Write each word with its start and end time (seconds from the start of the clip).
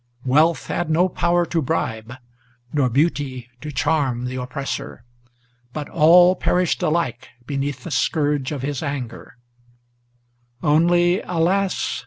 Wealth 0.25 0.65
had 0.65 0.89
no 0.89 1.07
power 1.07 1.45
to 1.45 1.61
bribe, 1.61 2.15
nor 2.73 2.89
beauty 2.89 3.49
to 3.61 3.71
charm, 3.71 4.25
the 4.25 4.37
oppressor; 4.41 5.03
But 5.73 5.89
all 5.89 6.35
perished 6.35 6.81
alike 6.81 7.29
beneath 7.45 7.83
the 7.83 7.91
scourge 7.91 8.51
of 8.51 8.63
his 8.63 8.81
anger; 8.81 9.37
Only, 10.63 11.21
alas! 11.21 11.99